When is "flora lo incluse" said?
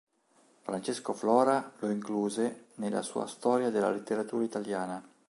1.13-2.69